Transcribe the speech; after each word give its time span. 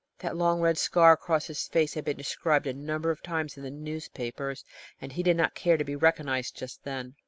That 0.17 0.35
long 0.35 0.61
red 0.61 0.79
scar 0.79 1.11
across 1.11 1.45
his 1.45 1.67
face 1.67 1.93
had 1.93 2.05
been 2.05 2.17
described 2.17 2.65
a 2.65 2.73
number 2.73 3.11
of 3.11 3.21
times 3.21 3.55
in 3.55 3.61
the 3.61 3.69
newspapers, 3.69 4.65
and 4.99 5.11
he 5.11 5.21
did 5.21 5.37
not 5.37 5.53
care 5.53 5.77
to 5.77 5.83
be 5.85 5.95
recognised 5.95 6.55
just 6.57 6.81
then. 6.83 7.13